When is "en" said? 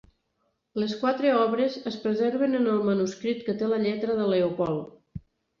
2.63-2.71